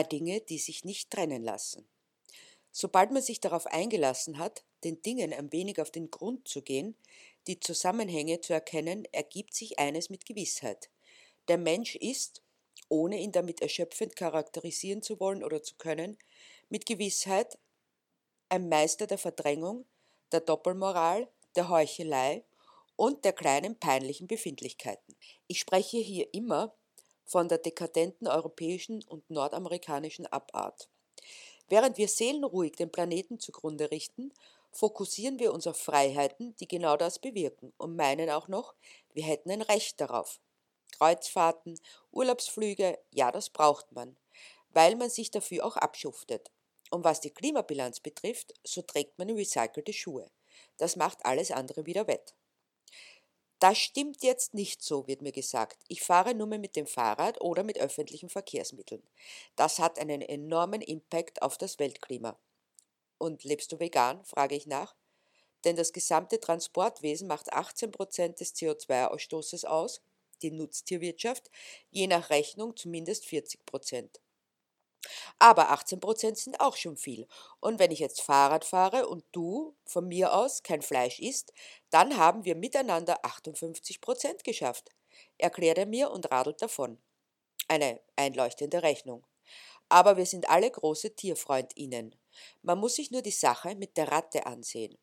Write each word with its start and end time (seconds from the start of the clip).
Drei 0.00 0.08
Dinge, 0.08 0.40
die 0.40 0.58
sich 0.58 0.86
nicht 0.86 1.10
trennen 1.10 1.42
lassen. 1.42 1.86
Sobald 2.72 3.10
man 3.10 3.20
sich 3.20 3.38
darauf 3.38 3.66
eingelassen 3.66 4.38
hat, 4.38 4.64
den 4.82 5.02
Dingen 5.02 5.34
ein 5.34 5.52
wenig 5.52 5.78
auf 5.78 5.90
den 5.90 6.10
Grund 6.10 6.48
zu 6.48 6.62
gehen, 6.62 6.96
die 7.46 7.60
Zusammenhänge 7.60 8.40
zu 8.40 8.54
erkennen, 8.54 9.04
ergibt 9.12 9.52
sich 9.52 9.78
eines 9.78 10.08
mit 10.08 10.24
Gewissheit. 10.24 10.88
Der 11.48 11.58
Mensch 11.58 11.96
ist, 11.96 12.42
ohne 12.88 13.18
ihn 13.18 13.32
damit 13.32 13.60
erschöpfend 13.60 14.16
charakterisieren 14.16 15.02
zu 15.02 15.20
wollen 15.20 15.44
oder 15.44 15.62
zu 15.62 15.74
können, 15.76 16.16
mit 16.70 16.86
Gewissheit 16.86 17.58
ein 18.48 18.70
Meister 18.70 19.06
der 19.06 19.18
Verdrängung, 19.18 19.84
der 20.32 20.40
Doppelmoral, 20.40 21.28
der 21.56 21.68
Heuchelei 21.68 22.42
und 22.96 23.26
der 23.26 23.34
kleinen 23.34 23.78
peinlichen 23.78 24.28
Befindlichkeiten. 24.28 25.14
Ich 25.46 25.58
spreche 25.58 25.98
hier 25.98 26.32
immer 26.32 26.74
von 27.30 27.46
der 27.46 27.58
dekadenten 27.58 28.26
europäischen 28.26 29.04
und 29.04 29.30
nordamerikanischen 29.30 30.26
Abart. 30.26 30.88
Während 31.68 31.96
wir 31.96 32.08
seelenruhig 32.08 32.72
den 32.72 32.90
Planeten 32.90 33.38
zugrunde 33.38 33.92
richten, 33.92 34.32
fokussieren 34.72 35.38
wir 35.38 35.54
uns 35.54 35.68
auf 35.68 35.76
Freiheiten, 35.76 36.56
die 36.56 36.66
genau 36.66 36.96
das 36.96 37.20
bewirken 37.20 37.72
und 37.78 37.94
meinen 37.94 38.30
auch 38.30 38.48
noch, 38.48 38.74
wir 39.12 39.22
hätten 39.22 39.52
ein 39.52 39.62
Recht 39.62 40.00
darauf. 40.00 40.40
Kreuzfahrten, 40.98 41.78
Urlaubsflüge, 42.10 42.98
ja, 43.12 43.30
das 43.30 43.48
braucht 43.50 43.92
man, 43.92 44.16
weil 44.70 44.96
man 44.96 45.08
sich 45.08 45.30
dafür 45.30 45.64
auch 45.64 45.76
abschuftet. 45.76 46.50
Und 46.90 47.04
was 47.04 47.20
die 47.20 47.30
Klimabilanz 47.30 48.00
betrifft, 48.00 48.54
so 48.64 48.82
trägt 48.82 49.16
man 49.18 49.30
recycelte 49.30 49.92
Schuhe. 49.92 50.28
Das 50.78 50.96
macht 50.96 51.24
alles 51.24 51.52
andere 51.52 51.86
wieder 51.86 52.08
wett. 52.08 52.34
Das 53.60 53.76
stimmt 53.76 54.22
jetzt 54.22 54.54
nicht 54.54 54.82
so, 54.82 55.06
wird 55.06 55.20
mir 55.20 55.32
gesagt. 55.32 55.84
Ich 55.86 56.02
fahre 56.02 56.34
nur 56.34 56.46
mehr 56.46 56.58
mit 56.58 56.76
dem 56.76 56.86
Fahrrad 56.86 57.42
oder 57.42 57.62
mit 57.62 57.78
öffentlichen 57.78 58.30
Verkehrsmitteln. 58.30 59.02
Das 59.54 59.78
hat 59.78 59.98
einen 59.98 60.22
enormen 60.22 60.80
Impact 60.80 61.42
auf 61.42 61.58
das 61.58 61.78
Weltklima. 61.78 62.38
Und 63.18 63.44
lebst 63.44 63.70
du 63.70 63.78
vegan? 63.78 64.24
frage 64.24 64.54
ich 64.54 64.66
nach. 64.66 64.96
Denn 65.64 65.76
das 65.76 65.92
gesamte 65.92 66.40
Transportwesen 66.40 67.28
macht 67.28 67.52
18 67.52 67.90
Prozent 67.90 68.40
des 68.40 68.54
CO2-Ausstoßes 68.54 69.66
aus, 69.66 70.00
die 70.40 70.52
Nutztierwirtschaft 70.52 71.50
je 71.90 72.06
nach 72.06 72.30
Rechnung 72.30 72.74
zumindest 72.78 73.26
40 73.26 73.66
Prozent. 73.66 74.20
Aber 75.38 75.70
18 75.70 76.00
Prozent 76.00 76.38
sind 76.38 76.60
auch 76.60 76.76
schon 76.76 76.96
viel. 76.96 77.26
Und 77.60 77.78
wenn 77.78 77.90
ich 77.90 77.98
jetzt 77.98 78.20
Fahrrad 78.20 78.64
fahre 78.64 79.08
und 79.08 79.24
du 79.32 79.74
von 79.84 80.06
mir 80.06 80.34
aus 80.34 80.62
kein 80.62 80.82
Fleisch 80.82 81.18
isst, 81.18 81.52
dann 81.90 82.16
haben 82.16 82.44
wir 82.44 82.54
miteinander 82.54 83.24
58 83.24 84.00
Prozent 84.00 84.44
geschafft, 84.44 84.90
erklärt 85.38 85.78
er 85.78 85.86
mir 85.86 86.10
und 86.10 86.30
radelt 86.30 86.60
davon. 86.60 87.00
Eine 87.68 88.00
einleuchtende 88.16 88.82
Rechnung. 88.82 89.26
Aber 89.88 90.16
wir 90.16 90.26
sind 90.26 90.48
alle 90.48 90.70
große 90.70 91.16
TierfreundInnen. 91.16 92.14
Man 92.62 92.78
muss 92.78 92.94
sich 92.94 93.10
nur 93.10 93.22
die 93.22 93.30
Sache 93.30 93.74
mit 93.74 93.96
der 93.96 94.08
Ratte 94.08 94.46
ansehen. 94.46 94.96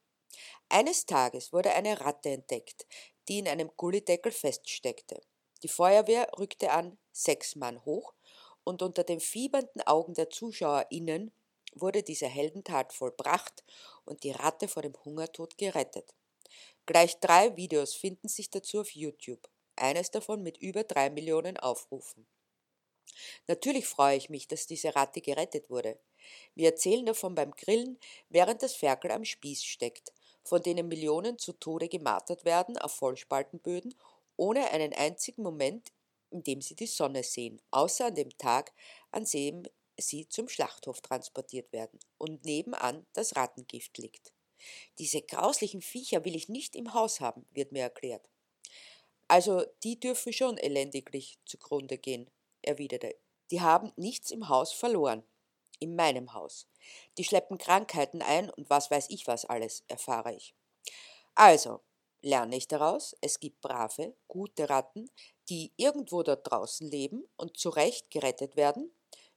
Eines 0.69 1.05
Tages 1.05 1.51
wurde 1.51 1.73
eine 1.73 1.99
Ratte 2.01 2.29
entdeckt, 2.29 2.85
die 3.27 3.39
in 3.39 3.47
einem 3.47 3.71
Gullideckel 3.75 4.31
feststeckte. 4.31 5.21
Die 5.63 5.67
Feuerwehr 5.67 6.29
rückte 6.37 6.71
an, 6.71 6.97
sechs 7.11 7.55
Mann 7.55 7.83
hoch, 7.83 8.13
und 8.67 8.81
unter 8.81 9.05
den 9.05 9.21
fiebernden 9.21 9.81
Augen 9.83 10.13
der 10.13 10.29
ZuschauerInnen 10.29 11.31
wurde 11.73 12.03
diese 12.03 12.27
Heldentat 12.27 12.91
vollbracht 12.91 13.63
und 14.03 14.23
die 14.23 14.31
Ratte 14.31 14.67
vor 14.67 14.81
dem 14.81 14.93
Hungertod 15.05 15.57
gerettet. 15.57 16.13
Gleich 16.85 17.17
drei 17.21 17.55
Videos 17.55 17.95
finden 17.95 18.27
sich 18.27 18.49
dazu 18.49 18.81
auf 18.81 18.91
YouTube, 18.91 19.47
eines 19.77 20.11
davon 20.11 20.43
mit 20.43 20.57
über 20.57 20.83
drei 20.83 21.09
Millionen 21.09 21.55
Aufrufen. 21.55 22.27
Natürlich 23.47 23.87
freue 23.87 24.17
ich 24.17 24.30
mich, 24.30 24.49
dass 24.49 24.67
diese 24.67 24.93
Ratte 24.97 25.21
gerettet 25.21 25.69
wurde. 25.69 25.97
Wir 26.53 26.71
erzählen 26.71 27.05
davon 27.05 27.36
beim 27.36 27.52
Grillen, 27.52 27.97
während 28.27 28.63
das 28.63 28.75
Ferkel 28.75 29.11
am 29.11 29.23
Spieß 29.23 29.63
steckt, 29.63 30.11
von 30.43 30.61
denen 30.61 30.89
Millionen 30.89 31.37
zu 31.37 31.53
Tode 31.53 31.87
gemartert 31.87 32.43
werden 32.43 32.77
auf 32.77 32.92
Vollspaltenböden, 32.95 33.95
ohne 34.36 34.69
einen 34.71 34.93
einzigen 34.93 35.42
Moment 35.42 35.93
in 36.30 36.43
dem 36.43 36.61
sie 36.61 36.76
die 36.76 36.88
Sonne 36.88 37.23
sehen, 37.23 37.61
außer 37.71 38.08
an 38.08 38.15
dem 38.15 38.38
Tag, 38.38 38.73
an 39.11 39.26
dem 39.26 39.64
sie 39.98 40.27
zum 40.30 40.48
Schlachthof 40.48 41.02
transportiert 41.02 41.71
werden 41.73 41.99
und 42.17 42.45
nebenan 42.45 43.05
das 43.14 43.36
Rattengift 43.36 43.98
liegt. 43.98 44.32
Diese 44.99 45.21
grauslichen 45.21 45.82
Viecher 45.82 46.26
will 46.26 46.36
ich 46.36 46.49
nicht 46.49 46.76
im 46.76 46.93
Haus 46.93 47.20
haben, 47.20 47.45
wird 47.52 47.71
mir 47.71 47.83
erklärt. 47.83 48.27
Also 49.27 49.66
die 49.83 49.99
dürfen 49.99 50.33
schon 50.33 50.58
elendiglich 50.58 51.37
zugrunde 51.45 51.98
gehen, 51.98 52.30
erwiderte. 52.61 53.16
Die 53.52 53.61
haben 53.61 53.92
nichts 53.95 54.32
im 54.32 54.49
Haus 54.49 54.73
verloren. 54.73 55.23
In 55.80 55.95
meinem 55.95 56.33
Haus. 56.33 56.67
Die 57.20 57.23
schleppen 57.23 57.60
Krankheiten 57.60 58.23
ein 58.23 58.49
und 58.49 58.67
was 58.67 58.89
weiß 58.89 59.10
ich 59.10 59.27
was 59.27 59.45
alles, 59.45 59.83
erfahre 59.87 60.33
ich. 60.33 60.55
Also, 61.36 61.82
lerne 62.21 62.55
ich 62.55 62.67
daraus, 62.67 63.16
es 63.21 63.39
gibt 63.39 63.61
brave, 63.61 64.16
gute 64.27 64.70
Ratten, 64.71 65.08
die 65.49 65.71
irgendwo 65.77 66.23
dort 66.23 66.49
draußen 66.49 66.89
leben 66.89 67.27
und 67.37 67.58
zu 67.58 67.69
Recht 67.69 68.11
gerettet 68.11 68.55
werden, 68.55 68.91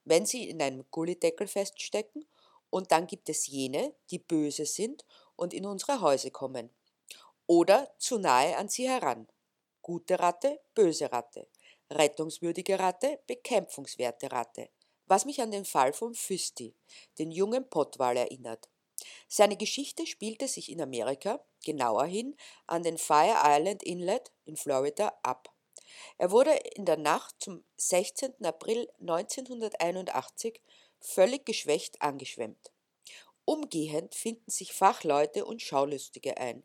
wenn 0.05 0.27
sie 0.27 0.49
in 0.49 0.61
einem 0.63 0.85
Gullideckel 0.91 1.47
feststecken, 1.47 2.27
und 2.71 2.93
dann 2.93 3.09
gibt 3.09 3.29
es 3.29 3.49
jene, 3.49 3.95
die 4.11 4.21
böse 4.21 4.65
sind 4.65 5.05
und 5.35 5.53
in 5.53 5.67
unsere 5.67 6.01
Häuser 6.01 6.31
kommen. 6.31 6.71
Oder 7.47 7.93
zu 7.99 8.19
nahe 8.19 8.57
an 8.57 8.69
sie 8.69 8.89
heran. 8.89 9.27
Gute 9.83 10.21
Ratte, 10.21 10.61
böse 10.75 11.11
Ratte. 11.11 11.49
Rettungswürdige 11.91 12.79
Ratte, 12.79 13.19
bekämpfungswerte 13.27 14.31
Ratte. 14.31 14.69
Was 15.07 15.25
mich 15.25 15.43
an 15.43 15.51
den 15.51 15.65
Fall 15.65 15.93
von 15.93 16.15
Füsti, 16.15 16.77
den 17.19 17.33
jungen 17.33 17.69
Pottwal, 17.69 18.17
erinnert. 18.17 18.69
Seine 19.27 19.57
Geschichte 19.57 20.07
spielte 20.07 20.47
sich 20.47 20.71
in 20.71 20.81
Amerika, 20.81 21.45
genauer 21.65 22.05
hin 22.05 22.37
an 22.69 22.85
den 22.85 22.99
Fire 22.99 23.37
Island 23.45 23.83
Inlet 23.83 24.31
in 24.45 24.57
Florida, 24.57 25.19
ab. 25.25 25.50
Er 26.19 26.31
wurde 26.31 26.53
in 26.75 26.85
der 26.85 26.97
Nacht 26.97 27.37
zum 27.39 27.65
16. 27.77 28.45
April 28.45 28.89
1981 29.01 30.61
völlig 31.01 31.45
geschwächt 31.47 32.01
angeschwemmt. 32.03 32.73
Umgehend 33.45 34.15
finden 34.15 34.51
sich 34.51 34.73
Fachleute 34.73 35.45
und 35.45 35.61
Schaulustige 35.61 36.37
ein. 36.37 36.63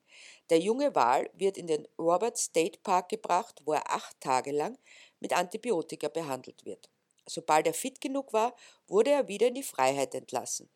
Der 0.49 0.59
junge 0.59 0.93
Wal 0.93 1.29
wird 1.33 1.57
in 1.57 1.67
den 1.67 1.87
Robert 1.97 2.37
State 2.37 2.79
Park 2.83 3.09
gebracht, 3.09 3.61
wo 3.65 3.73
er 3.73 3.89
acht 3.89 4.19
Tage 4.21 4.51
lang 4.51 4.77
mit 5.19 5.33
Antibiotika 5.33 6.09
behandelt 6.09 6.63
wird. 6.65 6.89
Sobald 7.27 7.65
er 7.65 7.73
fit 7.73 8.01
genug 8.01 8.33
war, 8.33 8.55
wurde 8.87 9.09
er 9.11 9.27
wieder 9.27 9.47
in 9.47 9.55
die 9.55 9.63
Freiheit 9.63 10.13
entlassen. 10.13 10.69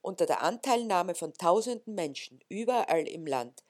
Unter 0.00 0.26
der 0.26 0.42
Anteilnahme 0.42 1.14
von 1.14 1.32
tausenden 1.34 1.94
Menschen 1.94 2.40
überall 2.48 3.06
im 3.06 3.26
Land, 3.26 3.64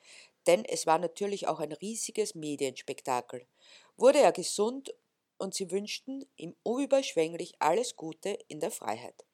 denn 0.47 0.65
es 0.65 0.87
war 0.87 0.99
natürlich 0.99 1.49
auch 1.49 1.61
ein 1.61 1.73
riesiges 1.73 2.35
Medienspektakel, 2.35 3.47
wurde 3.97 4.21
er 4.21 4.33
gesund 4.33 4.95
und 5.39 5.55
sie 5.55 5.71
wünschten 5.71 6.27
ihm 6.37 6.55
unüberschwänglich 6.63 7.55
alles 7.59 7.97
Gute 7.97 8.39
in 8.49 8.61
der 8.61 8.71
Freiheit. 8.71 9.25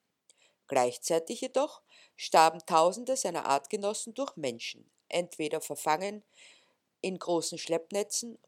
Gleichzeitig 0.69 1.41
jedoch 1.41 1.83
starben 2.17 2.61
Tausende 2.67 3.17
seiner 3.17 3.47
Artgenossen 3.47 4.15
durch 4.15 4.37
Menschen, 4.37 4.91
entweder 5.09 5.61
verfangen 5.61 6.25
in 7.01 7.19
großen 7.19 7.59
Schleppnetzen, 7.59 8.39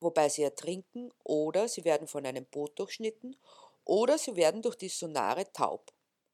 wobei 0.00 0.28
sie 0.28 0.42
ertrinken, 0.42 1.12
oder 1.24 1.68
sie 1.68 1.84
werden 1.84 2.06
von 2.08 2.26
einem 2.26 2.44
Boot 2.46 2.78
durchschnitten, 2.78 3.36
oder 3.84 4.18
sie 4.18 4.36
werden 4.36 4.62
durch 4.62 4.76
die 4.76 4.88
Sonare 4.88 5.52
taub, 5.52 5.92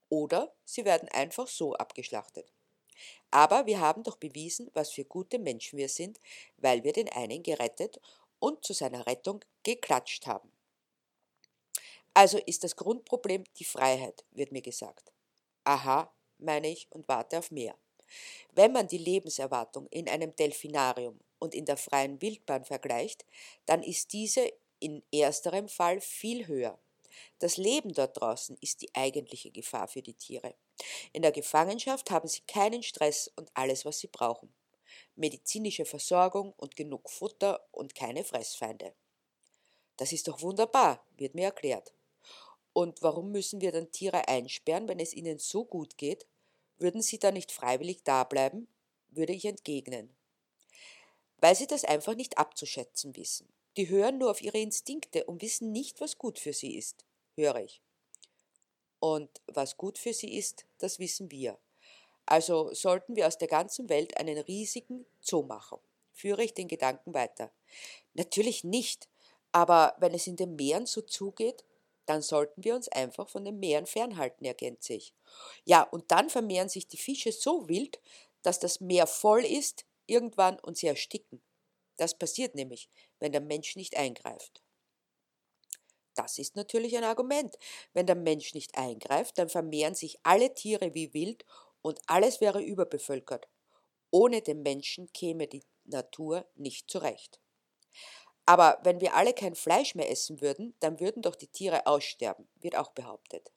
oder 0.09 0.55
sie 0.65 0.85
werden 0.85 1.09
einfach 1.11 1.49
so 1.49 1.75
abgeschlachtet. 1.75 2.53
Aber 3.31 3.67
wir 3.67 3.81
haben 3.81 4.03
doch 4.03 4.17
bewiesen, 4.17 4.71
was 4.75 4.91
für 4.91 5.05
gute 5.05 5.39
Menschen 5.39 5.79
wir 5.79 5.89
sind, 5.89 6.19
weil 6.57 6.85
wir 6.85 6.93
den 6.93 7.09
einen 7.09 7.43
gerettet 7.43 8.01
und 8.39 8.65
zu 8.65 8.73
seiner 8.73 9.07
Rettung 9.07 9.41
geklatscht 9.63 10.27
haben. 10.27 10.51
Also 12.15 12.39
ist 12.39 12.65
das 12.65 12.77
Grundproblem 12.77 13.45
die 13.59 13.65
Freiheit, 13.65 14.25
wird 14.33 14.53
mir 14.53 14.63
gesagt. 14.63 15.13
Aha, 15.65 16.13
meine 16.39 16.69
ich 16.69 16.89
und 16.91 17.07
warte 17.09 17.39
auf 17.39 17.51
mehr. 17.51 17.77
Wenn 18.53 18.73
man 18.73 18.89
die 18.89 18.99
Lebenserwartung 18.99 19.87
in 19.91 20.09
einem 20.09 20.35
Delfinarium 20.35 21.21
und 21.39 21.55
in 21.55 21.65
der 21.65 21.77
freien 21.77 22.21
Wildbahn 22.21 22.65
vergleicht, 22.65 23.25
dann 23.67 23.83
ist 23.83 24.13
diese 24.13 24.51
in 24.81 25.03
ersterem 25.13 25.69
Fall 25.69 26.01
viel 26.01 26.47
höher. 26.47 26.79
Das 27.39 27.57
Leben 27.57 27.93
dort 27.93 28.21
draußen 28.21 28.57
ist 28.61 28.83
die 28.83 28.95
eigentliche 28.95 29.51
Gefahr 29.51 29.89
für 29.89 30.03
die 30.03 30.15
Tiere. 30.15 30.55
In 31.13 31.23
der 31.23 31.33
Gefangenschaft 31.33 32.11
haben 32.11 32.29
sie 32.29 32.41
keinen 32.43 32.83
Stress 32.83 33.31
und 33.37 33.51
alles, 33.55 33.85
was 33.85 33.99
sie 33.99 34.09
brauchen 34.09 34.53
medizinische 35.19 35.85
Versorgung 35.85 36.55
und 36.57 36.77
genug 36.77 37.11
Futter 37.11 37.67
und 37.73 37.95
keine 37.95 38.25
Fressfeinde. 38.25 38.95
Das 39.97 40.13
ist 40.13 40.29
doch 40.29 40.43
wunderbar, 40.43 41.05
wird 41.17 41.35
mir 41.35 41.47
erklärt. 41.47 41.93
Und 42.73 43.03
warum 43.03 43.33
müssen 43.33 43.61
wir 43.61 43.73
dann 43.73 43.91
Tiere 43.91 44.29
einsperren, 44.29 44.87
wenn 44.89 45.01
es 45.01 45.13
ihnen 45.13 45.39
so 45.39 45.65
gut 45.65 45.99
geht? 45.99 46.27
Würden 46.79 47.03
sie 47.03 47.19
dann 47.19 47.35
nicht 47.35 47.53
freiwillig 47.53 48.05
dableiben? 48.05 48.69
würde 49.11 49.33
ich 49.33 49.47
entgegnen. 49.47 50.15
Weil 51.39 51.57
sie 51.57 51.67
das 51.67 51.85
einfach 51.85 52.15
nicht 52.15 52.37
abzuschätzen 52.37 53.17
wissen. 53.17 53.49
Die 53.79 53.89
hören 53.89 54.19
nur 54.19 54.31
auf 54.31 54.43
ihre 54.43 54.59
Instinkte 54.59 55.25
und 55.25 55.41
wissen 55.41 55.73
nicht, 55.73 56.03
was 56.03 56.19
gut 56.19 56.39
für 56.39 56.53
sie 56.53 56.77
ist, 56.77 57.07
höre 57.39 57.57
ich. 57.57 57.81
Und 59.01 59.31
was 59.47 59.77
gut 59.77 59.99
für 59.99 60.13
sie 60.13 60.37
ist, 60.37 60.67
das 60.79 60.99
wissen 60.99 61.31
wir. 61.31 61.59
Also 62.27 62.75
sollten 62.75 63.17
wir 63.17 63.27
aus 63.27 63.39
der 63.39 63.49
ganzen 63.49 63.89
Welt 63.89 64.17
einen 64.19 64.39
riesigen 64.39 65.07
Zoo 65.21 65.43
machen. 65.43 65.79
Führe 66.13 66.45
ich 66.45 66.53
den 66.53 66.69
Gedanken 66.69 67.15
weiter. 67.15 67.51
Natürlich 68.15 68.65
nicht, 68.65 69.09
aber 69.53 69.95
wenn 69.99 70.13
es 70.13 70.27
in 70.27 70.37
den 70.37 70.57
Meeren 70.57 70.87
so 70.87 71.01
zugeht, 71.01 71.65
dann 72.07 72.23
sollten 72.23 72.65
wir 72.65 72.75
uns 72.75 72.89
einfach 72.89 73.29
von 73.29 73.45
den 73.45 73.59
Meeren 73.59 73.87
fernhalten, 73.87 74.45
ergänze 74.45 74.95
ich. 74.95 75.15
Ja, 75.65 75.83
und 75.83 76.11
dann 76.11 76.31
vermehren 76.31 76.69
sich 76.69 76.89
die 76.89 76.97
Fische 76.97 77.33
so 77.33 77.69
wild, 77.69 78.01
dass 78.43 78.59
das 78.59 78.81
Meer 78.81 79.07
voll 79.07 79.45
ist 79.45 79.87
irgendwann 80.07 80.59
und 80.59 80.77
sie 80.77 80.87
ersticken. 80.87 81.41
Das 81.97 82.19
passiert 82.19 82.55
nämlich, 82.55 82.89
wenn 83.21 83.33
der 83.33 83.41
Mensch 83.41 83.77
nicht 83.77 83.97
eingreift. 83.97 84.63
Das 86.19 86.37
ist 86.37 86.57
natürlich 86.57 86.97
ein 86.97 87.05
Argument. 87.05 87.57
Wenn 87.93 88.07
der 88.07 88.17
Mensch 88.17 88.53
nicht 88.53 88.77
eingreift, 88.77 89.39
dann 89.39 89.49
vermehren 89.49 89.95
sich 89.95 90.19
alle 90.25 90.53
Tiere 90.53 90.93
wie 90.93 91.15
wild 91.15 91.45
und 91.81 92.01
alles 92.09 92.41
wäre 92.41 92.61
überbevölkert. 92.61 93.47
Ohne 94.11 94.43
den 94.43 94.63
Menschen 94.63 95.13
käme 95.13 95.47
die 95.47 95.63
Natur 95.85 96.45
nicht 96.57 96.91
zurecht. 96.91 97.41
Aber 98.47 98.81
wenn 98.83 99.01
wir 99.01 99.15
alle 99.15 99.33
kein 99.33 99.55
Fleisch 99.55 99.95
mehr 99.95 100.11
essen 100.11 100.41
würden, 100.41 100.75
dann 100.81 100.99
würden 100.99 101.23
doch 101.23 101.37
die 101.37 101.47
Tiere 101.47 101.87
aussterben, 101.87 102.49
wird 102.57 102.75
auch 102.75 102.91
behauptet. 102.91 103.53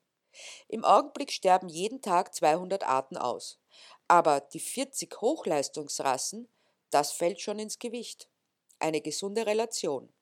Im 0.68 0.86
Augenblick 0.86 1.32
sterben 1.32 1.68
jeden 1.68 2.04
Tag 2.04 2.36
200 2.36 2.84
Arten 2.84 3.18
aus. 3.18 3.60
Aber 4.08 4.40
die 4.40 4.60
40 4.60 5.20
Hochleistungsrassen, 5.20 6.48
das 6.92 7.12
fällt 7.12 7.42
schon 7.42 7.58
ins 7.58 7.80
Gewicht. 7.80 8.30
Eine 8.78 9.02
gesunde 9.02 9.48
Relation. 9.48 10.14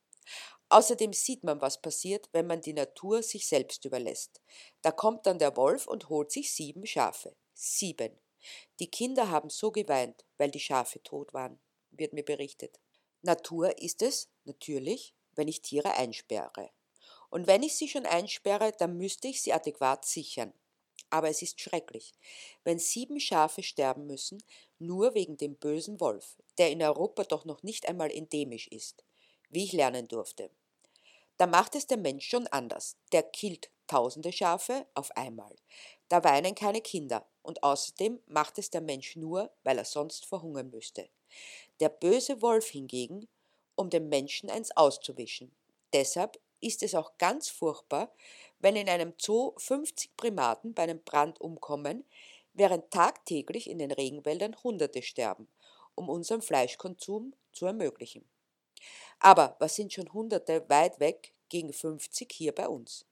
Außerdem 0.70 1.14
sieht 1.14 1.44
man, 1.44 1.62
was 1.62 1.82
passiert, 1.82 2.30
wenn 2.32 2.46
man 2.46 2.62
die 2.62 2.74
Natur 2.74 3.24
sich 3.24 3.48
selbst 3.48 3.86
überlässt. 3.86 4.40
Da 4.84 4.92
kommt 4.92 5.26
dann 5.26 5.40
der 5.40 5.58
Wolf 5.58 5.88
und 5.88 6.10
holt 6.10 6.32
sich 6.32 6.54
sieben 6.54 6.86
Schafe. 6.86 7.36
Sieben. 7.54 8.20
Die 8.80 8.90
Kinder 8.90 9.30
haben 9.30 9.50
so 9.50 9.72
geweint, 9.72 10.26
weil 10.38 10.52
die 10.52 10.60
Schafe 10.60 11.02
tot 11.02 11.34
waren, 11.34 11.60
wird 11.92 12.14
mir 12.14 12.24
berichtet. 12.24 12.80
Natur 13.22 13.82
ist 13.82 14.02
es, 14.04 14.30
natürlich, 14.46 15.16
wenn 15.36 15.48
ich 15.48 15.62
Tiere 15.62 15.96
einsperre. 15.96 16.70
Und 17.30 17.48
wenn 17.48 17.64
ich 17.64 17.76
sie 17.76 17.88
schon 17.88 18.06
einsperre, 18.06 18.72
dann 18.78 18.98
müsste 18.98 19.28
ich 19.28 19.42
sie 19.42 19.54
adäquat 19.54 20.06
sichern. 20.06 20.54
Aber 21.10 21.30
es 21.30 21.42
ist 21.42 21.60
schrecklich, 21.60 22.14
wenn 22.64 22.78
sieben 22.78 23.20
Schafe 23.20 23.64
sterben 23.64 24.06
müssen, 24.06 24.44
nur 24.78 25.16
wegen 25.16 25.38
dem 25.38 25.56
bösen 25.56 26.00
Wolf, 26.00 26.38
der 26.58 26.70
in 26.70 26.84
Europa 26.84 27.24
doch 27.24 27.46
noch 27.46 27.64
nicht 27.64 27.88
einmal 27.88 28.12
endemisch 28.12 28.68
ist, 28.68 29.04
wie 29.50 29.64
ich 29.64 29.74
lernen 29.74 30.08
durfte. 30.08 30.52
Da 31.40 31.48
macht 31.48 31.76
es 31.76 31.88
der 31.88 31.96
Mensch 31.96 32.28
schon 32.28 32.48
anders. 32.48 32.98
Der 33.14 33.24
killt 33.24 33.72
tausende 33.88 34.34
Schafe 34.34 34.86
auf 34.94 35.16
einmal. 35.16 35.56
Da 36.10 36.22
weinen 36.26 36.54
keine 36.54 36.82
Kinder 36.82 37.26
und 37.44 37.64
außerdem 37.64 38.20
macht 38.28 38.58
es 38.58 38.70
der 38.70 38.82
Mensch 38.82 39.16
nur, 39.16 39.50
weil 39.64 39.78
er 39.78 39.86
sonst 39.86 40.26
verhungern 40.26 40.70
müsste. 40.70 41.08
Der 41.80 41.88
böse 41.88 42.42
Wolf 42.42 42.68
hingegen, 42.68 43.30
um 43.76 43.90
dem 43.90 44.10
Menschen 44.10 44.50
eins 44.50 44.76
auszuwischen. 44.76 45.56
Deshalb 45.94 46.38
ist 46.60 46.84
es 46.84 46.94
auch 46.94 47.18
ganz 47.18 47.48
furchtbar, 47.48 48.14
wenn 48.60 48.76
in 48.76 48.90
einem 48.90 49.14
Zoo 49.18 49.54
50 49.60 50.18
Primaten 50.18 50.74
bei 50.74 50.84
einem 50.84 51.02
Brand 51.02 51.40
umkommen, 51.40 52.04
während 52.54 52.92
tagtäglich 52.92 53.70
in 53.70 53.80
den 53.80 53.92
Regenwäldern 53.92 54.62
Hunderte 54.62 55.02
sterben, 55.02 55.48
um 55.96 56.10
unseren 56.10 56.42
Fleischkonsum 56.42 57.34
zu 57.54 57.66
ermöglichen. 57.66 58.28
Aber 59.20 59.56
was 59.60 59.76
sind 59.76 59.94
schon 59.94 60.14
Hunderte 60.14 60.68
weit 60.70 61.00
weg 61.00 61.34
gegen 61.50 61.74
50 61.74 62.32
hier 62.32 62.54
bei 62.54 62.68
uns? 62.68 63.06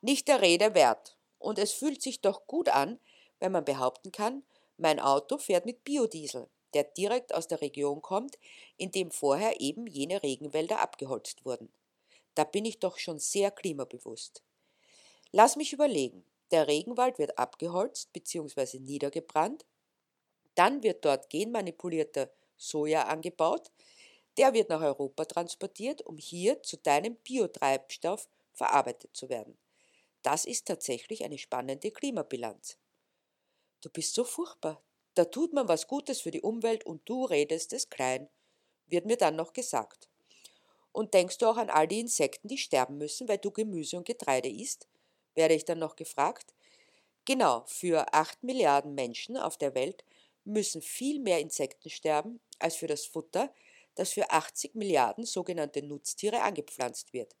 Nicht 0.00 0.28
der 0.28 0.40
Rede 0.40 0.74
wert. 0.74 1.16
Und 1.38 1.58
es 1.58 1.72
fühlt 1.72 2.02
sich 2.02 2.20
doch 2.20 2.46
gut 2.46 2.68
an, 2.68 3.00
wenn 3.40 3.52
man 3.52 3.64
behaupten 3.64 4.12
kann, 4.12 4.44
mein 4.76 5.00
Auto 5.00 5.38
fährt 5.38 5.66
mit 5.66 5.84
Biodiesel, 5.84 6.48
der 6.74 6.84
direkt 6.84 7.34
aus 7.34 7.48
der 7.48 7.60
Region 7.60 8.02
kommt, 8.02 8.38
in 8.76 8.90
dem 8.90 9.10
vorher 9.10 9.60
eben 9.60 9.86
jene 9.86 10.22
Regenwälder 10.22 10.80
abgeholzt 10.80 11.44
wurden. 11.44 11.72
Da 12.34 12.44
bin 12.44 12.64
ich 12.64 12.78
doch 12.78 12.98
schon 12.98 13.18
sehr 13.18 13.50
klimabewusst. 13.50 14.42
Lass 15.32 15.56
mich 15.56 15.72
überlegen. 15.72 16.24
Der 16.50 16.68
Regenwald 16.68 17.18
wird 17.18 17.38
abgeholzt 17.38 18.12
bzw. 18.12 18.78
niedergebrannt. 18.78 19.64
Dann 20.54 20.82
wird 20.82 21.04
dort 21.04 21.30
genmanipulierter 21.30 22.30
Soja 22.56 23.04
angebaut. 23.04 23.70
Der 24.38 24.54
wird 24.54 24.70
nach 24.70 24.80
Europa 24.80 25.24
transportiert, 25.24 26.02
um 26.02 26.16
hier 26.16 26.62
zu 26.62 26.76
deinem 26.78 27.16
Biotreibstoff 27.16 28.28
verarbeitet 28.52 29.14
zu 29.14 29.28
werden. 29.28 29.58
Das 30.22 30.44
ist 30.44 30.66
tatsächlich 30.66 31.24
eine 31.24 31.38
spannende 31.38 31.90
Klimabilanz. 31.90 32.78
Du 33.80 33.90
bist 33.90 34.14
so 34.14 34.24
furchtbar. 34.24 34.82
Da 35.14 35.24
tut 35.24 35.52
man 35.52 35.68
was 35.68 35.86
Gutes 35.86 36.20
für 36.20 36.30
die 36.30 36.40
Umwelt 36.40 36.86
und 36.86 37.06
du 37.08 37.24
redest 37.24 37.72
es 37.72 37.90
klein, 37.90 38.30
wird 38.86 39.04
mir 39.04 39.16
dann 39.16 39.36
noch 39.36 39.52
gesagt. 39.52 40.08
Und 40.92 41.14
denkst 41.14 41.38
du 41.38 41.46
auch 41.46 41.56
an 41.56 41.70
all 41.70 41.88
die 41.88 42.00
Insekten, 42.00 42.48
die 42.48 42.58
sterben 42.58 42.98
müssen, 42.98 43.28
weil 43.28 43.38
du 43.38 43.50
Gemüse 43.50 43.96
und 43.96 44.06
Getreide 44.06 44.48
isst? 44.48 44.88
werde 45.34 45.54
ich 45.54 45.64
dann 45.64 45.78
noch 45.78 45.96
gefragt. 45.96 46.54
Genau, 47.24 47.64
für 47.66 48.12
acht 48.12 48.42
Milliarden 48.42 48.94
Menschen 48.94 49.36
auf 49.36 49.56
der 49.56 49.74
Welt 49.74 50.04
müssen 50.44 50.82
viel 50.82 51.20
mehr 51.20 51.40
Insekten 51.40 51.88
sterben 51.88 52.40
als 52.58 52.76
für 52.76 52.86
das 52.86 53.06
Futter, 53.06 53.52
das 53.94 54.12
für 54.12 54.30
80 54.30 54.74
Milliarden 54.74 55.24
sogenannte 55.24 55.82
Nutztiere 55.82 56.42
angepflanzt 56.42 57.12
wird. 57.12 57.34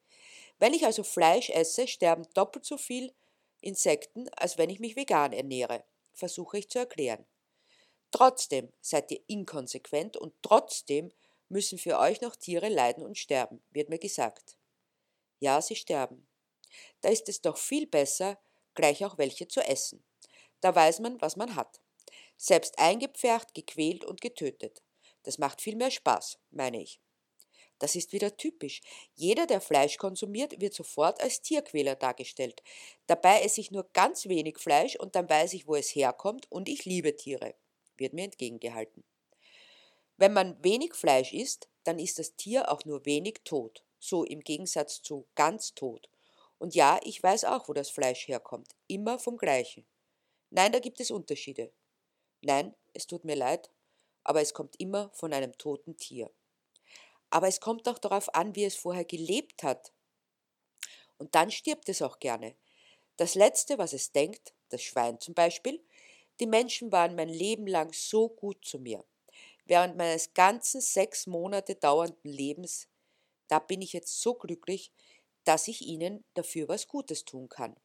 Wenn 0.58 0.74
ich 0.74 0.84
also 0.84 1.02
Fleisch 1.02 1.50
esse, 1.50 1.88
sterben 1.88 2.26
doppelt 2.34 2.64
so 2.64 2.76
viel 2.76 3.12
Insekten, 3.60 4.28
als 4.30 4.58
wenn 4.58 4.70
ich 4.70 4.80
mich 4.80 4.96
vegan 4.96 5.32
ernähre, 5.32 5.84
versuche 6.12 6.58
ich 6.58 6.68
zu 6.68 6.78
erklären. 6.78 7.26
Trotzdem 8.10 8.72
seid 8.80 9.10
ihr 9.10 9.20
inkonsequent 9.26 10.16
und 10.16 10.34
trotzdem 10.42 11.10
müssen 11.48 11.78
für 11.78 11.98
euch 11.98 12.20
noch 12.20 12.36
Tiere 12.36 12.68
leiden 12.68 13.04
und 13.04 13.18
sterben, 13.18 13.62
wird 13.70 13.88
mir 13.88 13.98
gesagt. 13.98 14.56
Ja, 15.40 15.60
sie 15.60 15.76
sterben. 15.76 16.26
Da 17.00 17.08
ist 17.08 17.28
es 17.28 17.40
doch 17.40 17.56
viel 17.56 17.86
besser, 17.86 18.38
gleich 18.74 19.04
auch 19.04 19.18
welche 19.18 19.48
zu 19.48 19.60
essen. 19.60 20.04
Da 20.60 20.74
weiß 20.74 21.00
man, 21.00 21.20
was 21.20 21.36
man 21.36 21.56
hat. 21.56 21.80
Selbst 22.36 22.78
eingepfercht, 22.78 23.54
gequält 23.54 24.04
und 24.04 24.20
getötet. 24.20 24.82
Das 25.22 25.38
macht 25.38 25.60
viel 25.60 25.76
mehr 25.76 25.90
Spaß, 25.90 26.38
meine 26.50 26.82
ich. 26.82 27.00
Das 27.78 27.96
ist 27.96 28.12
wieder 28.12 28.36
typisch. 28.36 28.80
Jeder, 29.14 29.46
der 29.46 29.60
Fleisch 29.60 29.96
konsumiert, 29.96 30.60
wird 30.60 30.72
sofort 30.72 31.20
als 31.20 31.42
Tierquäler 31.42 31.96
dargestellt. 31.96 32.62
Dabei 33.08 33.42
esse 33.42 33.60
ich 33.60 33.72
nur 33.72 33.90
ganz 33.92 34.26
wenig 34.28 34.58
Fleisch 34.58 34.94
und 34.94 35.16
dann 35.16 35.28
weiß 35.28 35.52
ich, 35.54 35.66
wo 35.66 35.74
es 35.74 35.88
herkommt 35.94 36.46
und 36.50 36.68
ich 36.68 36.84
liebe 36.84 37.16
Tiere, 37.16 37.56
wird 37.96 38.12
mir 38.12 38.24
entgegengehalten. 38.24 39.02
Wenn 40.16 40.32
man 40.32 40.62
wenig 40.62 40.94
Fleisch 40.94 41.32
isst, 41.32 41.68
dann 41.82 41.98
ist 41.98 42.20
das 42.20 42.36
Tier 42.36 42.70
auch 42.70 42.84
nur 42.84 43.04
wenig 43.04 43.40
tot, 43.44 43.82
so 43.98 44.22
im 44.22 44.40
Gegensatz 44.40 45.02
zu 45.02 45.26
ganz 45.34 45.74
tot. 45.74 46.08
Und 46.58 46.76
ja, 46.76 47.00
ich 47.02 47.20
weiß 47.20 47.46
auch, 47.46 47.68
wo 47.68 47.72
das 47.72 47.90
Fleisch 47.90 48.28
herkommt, 48.28 48.76
immer 48.86 49.18
vom 49.18 49.36
gleichen. 49.36 49.84
Nein, 50.50 50.70
da 50.70 50.78
gibt 50.78 51.00
es 51.00 51.10
Unterschiede. 51.10 51.72
Nein, 52.42 52.76
es 52.92 53.08
tut 53.08 53.24
mir 53.24 53.34
leid, 53.34 53.70
aber 54.24 54.40
es 54.40 54.54
kommt 54.54 54.78
immer 54.78 55.10
von 55.12 55.32
einem 55.32 55.56
toten 55.58 55.96
Tier. 55.96 56.30
Aber 57.30 57.48
es 57.48 57.60
kommt 57.60 57.88
auch 57.88 57.98
darauf 57.98 58.34
an, 58.34 58.54
wie 58.54 58.64
es 58.64 58.76
vorher 58.76 59.04
gelebt 59.04 59.62
hat. 59.62 59.92
Und 61.18 61.34
dann 61.34 61.50
stirbt 61.50 61.88
es 61.88 62.02
auch 62.02 62.18
gerne. 62.18 62.54
Das 63.16 63.34
Letzte, 63.34 63.78
was 63.78 63.92
es 63.92 64.12
denkt, 64.12 64.54
das 64.70 64.82
Schwein 64.82 65.20
zum 65.20 65.34
Beispiel, 65.34 65.84
die 66.40 66.46
Menschen 66.46 66.92
waren 66.92 67.14
mein 67.14 67.28
Leben 67.28 67.66
lang 67.66 67.92
so 67.92 68.28
gut 68.28 68.64
zu 68.64 68.78
mir. 68.78 69.04
Während 69.66 69.96
meines 69.96 70.34
ganzen 70.34 70.80
sechs 70.80 71.26
Monate 71.26 71.76
dauernden 71.76 72.30
Lebens, 72.30 72.88
da 73.48 73.58
bin 73.58 73.82
ich 73.82 73.92
jetzt 73.92 74.20
so 74.20 74.34
glücklich, 74.34 74.92
dass 75.44 75.68
ich 75.68 75.82
ihnen 75.82 76.24
dafür 76.34 76.68
was 76.68 76.88
Gutes 76.88 77.24
tun 77.24 77.48
kann. 77.48 77.76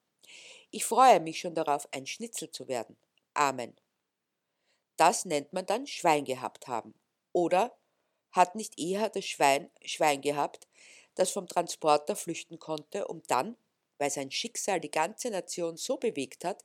Ich 0.72 0.86
freue 0.86 1.20
mich 1.20 1.39
schon 1.39 1.56
darauf, 1.56 1.88
ein 1.94 2.06
Schnitzel 2.06 2.51
zu 2.51 2.67
werden. 2.67 2.98
Amen. 3.34 3.75
Das 4.97 5.25
nennt 5.25 5.53
man 5.53 5.65
dann 5.65 5.87
Schwein 5.87 6.25
gehabt 6.25 6.67
haben. 6.67 6.93
Oder 7.31 7.77
hat 8.31 8.55
nicht 8.55 8.79
eher 8.79 9.09
das 9.09 9.25
Schwein 9.25 9.69
Schwein 9.83 10.21
gehabt, 10.21 10.67
das 11.15 11.31
vom 11.31 11.47
Transporter 11.47 12.15
flüchten 12.15 12.59
konnte, 12.59 13.07
um 13.07 13.23
dann, 13.27 13.57
weil 13.97 14.11
sein 14.11 14.31
Schicksal 14.31 14.79
die 14.79 14.91
ganze 14.91 15.29
Nation 15.31 15.77
so 15.77 15.97
bewegt 15.97 16.43
hat, 16.45 16.63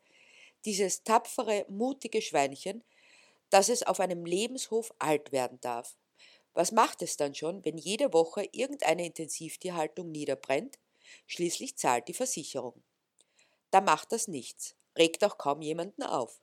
dieses 0.65 1.05
tapfere, 1.05 1.67
mutige 1.69 2.23
Schweinchen, 2.23 2.85
dass 3.51 3.69
es 3.69 3.83
auf 3.83 4.01
einem 4.01 4.25
Lebenshof 4.27 4.93
alt 4.99 5.33
werden 5.33 5.61
darf. 5.61 5.97
Was 6.55 6.73
macht 6.73 7.03
es 7.03 7.17
dann 7.17 7.35
schon, 7.35 7.65
wenn 7.65 7.79
jede 7.79 8.13
Woche 8.13 8.49
irgendeine 8.53 9.07
Intensivtierhaltung 9.07 10.11
niederbrennt, 10.11 10.79
Schließlich 11.27 11.77
zahlt 11.77 12.09
die 12.09 12.15
Versicherung. 12.15 12.83
Da 13.71 13.81
macht 13.81 14.13
das 14.13 14.29
nichts, 14.29 14.77
regt 14.97 15.25
auch 15.25 15.39
kaum 15.39 15.63
jemanden 15.63 16.03
auf. 16.03 16.42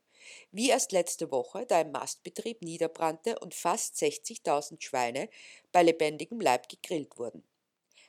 Wie 0.52 0.70
erst 0.70 0.92
letzte 0.92 1.32
Woche, 1.32 1.66
da 1.66 1.78
ein 1.78 1.92
Mastbetrieb 1.92 2.62
niederbrannte 2.62 3.40
und 3.40 3.54
fast 3.54 3.96
60.000 3.96 4.82
Schweine 4.82 5.30
bei 5.72 5.84
lebendigem 5.84 6.42
Leib 6.42 6.70
gegrillt 6.70 7.18
wurden. 7.18 7.44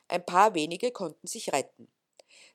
Ein 0.08 0.24
paar 0.24 0.54
wenige 0.54 0.90
konnten 0.90 1.26
sich 1.26 1.52
retten. 1.52 1.90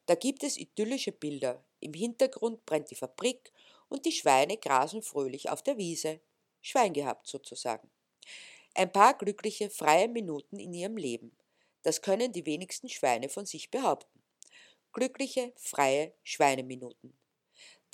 Da 0.05 0.15
gibt 0.15 0.43
es 0.43 0.57
idyllische 0.57 1.11
Bilder 1.11 1.63
Im 1.79 1.93
Hintergrund 1.93 2.65
brennt 2.65 2.91
die 2.91 2.95
Fabrik 2.95 3.51
und 3.89 4.05
die 4.05 4.11
Schweine 4.11 4.57
grasen 4.57 5.01
fröhlich 5.01 5.49
auf 5.49 5.61
der 5.61 5.77
Wiese. 5.77 6.19
Schwein 6.61 6.93
gehabt 6.93 7.27
sozusagen. 7.27 7.89
Ein 8.73 8.91
paar 8.91 9.17
glückliche, 9.17 9.69
freie 9.69 10.07
Minuten 10.07 10.59
in 10.59 10.73
ihrem 10.73 10.97
Leben. 10.97 11.35
Das 11.83 12.01
können 12.01 12.33
die 12.33 12.45
wenigsten 12.45 12.89
Schweine 12.89 13.29
von 13.29 13.45
sich 13.45 13.69
behaupten. 13.71 14.21
Glückliche, 14.91 15.53
freie 15.55 16.13
Schweineminuten. 16.23 17.15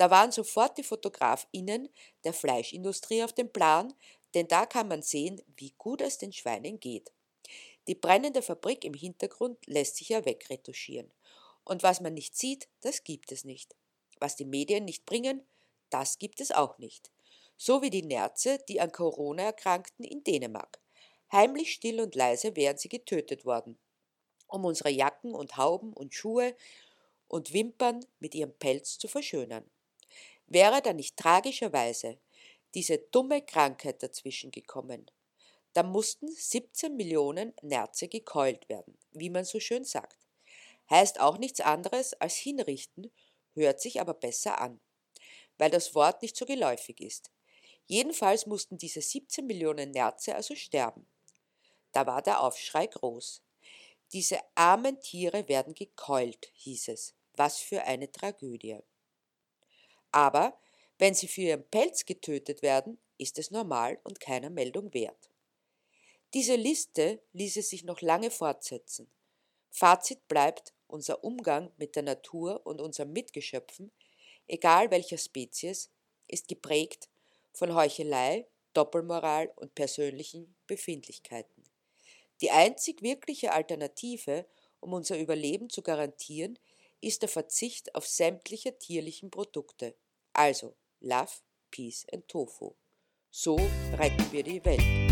Da 0.01 0.09
waren 0.09 0.31
sofort 0.31 0.79
die 0.79 0.83
FotografInnen 0.83 1.87
der 2.23 2.33
Fleischindustrie 2.33 3.21
auf 3.21 3.33
dem 3.33 3.53
Plan, 3.53 3.93
denn 4.33 4.47
da 4.47 4.65
kann 4.65 4.87
man 4.87 5.03
sehen, 5.03 5.39
wie 5.57 5.75
gut 5.77 6.01
es 6.01 6.17
den 6.17 6.33
Schweinen 6.33 6.79
geht. 6.79 7.11
Die 7.87 7.93
brennende 7.93 8.41
Fabrik 8.41 8.83
im 8.83 8.95
Hintergrund 8.95 9.63
lässt 9.67 9.97
sich 9.97 10.09
ja 10.09 10.25
wegretuschieren. 10.25 11.13
Und 11.63 11.83
was 11.83 12.01
man 12.01 12.15
nicht 12.15 12.35
sieht, 12.35 12.67
das 12.79 13.03
gibt 13.03 13.31
es 13.31 13.43
nicht. 13.43 13.75
Was 14.19 14.35
die 14.35 14.45
Medien 14.45 14.85
nicht 14.85 15.05
bringen, 15.05 15.45
das 15.91 16.17
gibt 16.17 16.41
es 16.41 16.51
auch 16.51 16.79
nicht. 16.79 17.11
So 17.55 17.83
wie 17.83 17.91
die 17.91 18.01
Nerze, 18.01 18.57
die 18.67 18.81
an 18.81 18.91
Corona 18.91 19.43
erkrankten 19.43 20.03
in 20.03 20.23
Dänemark. 20.23 20.81
Heimlich 21.31 21.73
still 21.73 22.01
und 22.01 22.15
leise 22.15 22.55
wären 22.55 22.79
sie 22.79 22.89
getötet 22.89 23.45
worden, 23.45 23.77
um 24.47 24.65
unsere 24.65 24.89
Jacken 24.89 25.35
und 25.35 25.57
Hauben 25.57 25.93
und 25.93 26.15
Schuhe 26.15 26.55
und 27.27 27.53
Wimpern 27.53 28.03
mit 28.17 28.33
ihrem 28.33 28.57
Pelz 28.57 28.97
zu 28.97 29.07
verschönern. 29.07 29.69
Wäre 30.53 30.81
da 30.81 30.91
nicht 30.91 31.15
tragischerweise 31.15 32.19
diese 32.73 32.97
dumme 32.97 33.41
Krankheit 33.41 34.03
dazwischen 34.03 34.51
gekommen, 34.51 35.09
dann 35.71 35.89
mussten 35.89 36.27
17 36.27 36.93
Millionen 36.97 37.53
Nerze 37.61 38.09
gekeult 38.09 38.67
werden, 38.67 38.97
wie 39.13 39.29
man 39.29 39.45
so 39.45 39.61
schön 39.61 39.85
sagt. 39.85 40.17
Heißt 40.89 41.21
auch 41.21 41.37
nichts 41.37 41.61
anderes 41.61 42.13
als 42.15 42.35
hinrichten, 42.35 43.13
hört 43.53 43.79
sich 43.79 44.01
aber 44.01 44.13
besser 44.13 44.59
an, 44.59 44.81
weil 45.57 45.71
das 45.71 45.95
Wort 45.95 46.21
nicht 46.21 46.35
so 46.35 46.45
geläufig 46.45 46.99
ist. 46.99 47.31
Jedenfalls 47.85 48.45
mussten 48.45 48.77
diese 48.77 49.01
17 49.01 49.47
Millionen 49.47 49.91
Nerze 49.91 50.35
also 50.35 50.55
sterben. 50.55 51.07
Da 51.93 52.05
war 52.05 52.21
der 52.21 52.41
Aufschrei 52.41 52.87
groß. 52.87 53.41
Diese 54.11 54.41
armen 54.55 54.99
Tiere 54.99 55.47
werden 55.47 55.75
gekeult, 55.75 56.51
hieß 56.55 56.89
es. 56.89 57.15
Was 57.37 57.59
für 57.59 57.83
eine 57.83 58.11
Tragödie. 58.11 58.79
Aber 60.11 60.57
wenn 60.97 61.13
sie 61.13 61.27
für 61.27 61.41
ihren 61.41 61.67
Pelz 61.69 62.05
getötet 62.05 62.61
werden, 62.61 62.99
ist 63.17 63.39
es 63.39 63.51
normal 63.51 63.99
und 64.03 64.19
keiner 64.19 64.49
Meldung 64.49 64.93
wert. 64.93 65.29
Diese 66.33 66.55
Liste 66.55 67.21
ließe 67.33 67.61
sich 67.61 67.83
noch 67.83 68.01
lange 68.01 68.31
fortsetzen. 68.31 69.11
Fazit 69.69 70.27
bleibt, 70.27 70.73
unser 70.87 71.23
Umgang 71.23 71.71
mit 71.77 71.95
der 71.95 72.03
Natur 72.03 72.65
und 72.65 72.81
unseren 72.81 73.11
Mitgeschöpfen, 73.13 73.91
egal 74.47 74.91
welcher 74.91 75.17
Spezies, 75.17 75.89
ist 76.27 76.47
geprägt 76.47 77.09
von 77.53 77.73
Heuchelei, 77.75 78.47
Doppelmoral 78.73 79.51
und 79.55 79.75
persönlichen 79.75 80.55
Befindlichkeiten. 80.67 81.63
Die 82.41 82.51
einzig 82.51 83.01
wirkliche 83.01 83.51
Alternative, 83.53 84.45
um 84.79 84.93
unser 84.93 85.17
Überleben 85.19 85.69
zu 85.69 85.81
garantieren, 85.81 86.57
ist 87.01 87.21
der 87.21 87.29
Verzicht 87.29 87.95
auf 87.95 88.07
sämtliche 88.07 88.77
tierlichen 88.77 89.31
Produkte. 89.31 89.95
Also 90.33 90.75
Love, 90.99 91.31
Peace 91.71 92.05
and 92.11 92.27
Tofu. 92.27 92.75
So 93.29 93.55
retten 93.97 94.31
wir 94.31 94.43
die 94.43 94.63
Welt. 94.63 95.10